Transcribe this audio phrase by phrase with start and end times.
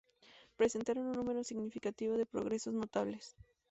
[0.57, 3.35] Patentaron un número significativo de progresos notables.